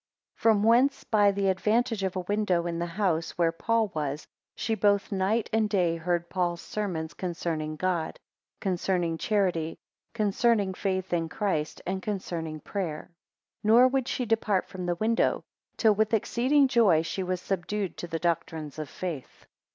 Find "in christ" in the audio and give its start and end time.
11.13-11.83